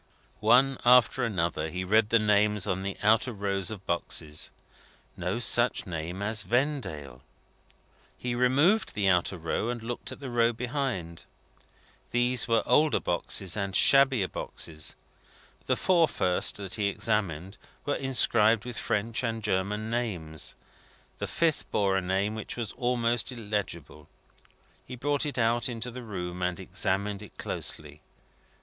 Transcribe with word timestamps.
One 0.39 0.79
after 0.83 1.23
another, 1.23 1.69
he 1.69 1.83
read 1.83 2.09
the 2.09 2.17
names 2.17 2.65
on 2.65 2.81
the 2.81 2.97
outer 3.03 3.31
rows 3.31 3.69
of 3.69 3.85
boxes. 3.85 4.49
No 5.15 5.37
such 5.37 5.85
name 5.85 6.23
as 6.23 6.41
Vendale! 6.41 7.21
He 8.17 8.33
removed 8.33 8.95
the 8.95 9.07
outer 9.07 9.37
row, 9.37 9.69
and 9.69 9.83
looked 9.83 10.11
at 10.11 10.19
the 10.19 10.31
row 10.31 10.53
behind. 10.53 11.25
These 12.09 12.47
were 12.47 12.63
older 12.65 12.99
boxes, 12.99 13.55
and 13.55 13.75
shabbier 13.75 14.27
boxes. 14.27 14.95
The 15.67 15.75
four 15.75 16.07
first 16.07 16.55
that 16.57 16.73
he 16.73 16.87
examined, 16.87 17.59
were 17.85 17.93
inscribed 17.93 18.65
with 18.65 18.79
French 18.79 19.23
and 19.23 19.43
German 19.43 19.91
names. 19.91 20.55
The 21.19 21.27
fifth 21.27 21.69
bore 21.69 21.95
a 21.95 22.01
name 22.01 22.33
which 22.33 22.57
was 22.57 22.71
almost 22.71 23.31
illegible. 23.31 24.09
He 24.83 24.95
brought 24.95 25.27
it 25.27 25.37
out 25.37 25.69
into 25.69 25.91
the 25.91 26.01
room, 26.01 26.41
and 26.41 26.59
examined 26.59 27.21
it 27.21 27.37
closely. 27.37 28.01